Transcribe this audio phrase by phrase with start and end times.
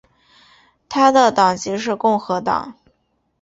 [0.89, 2.73] 他的党籍是共和党。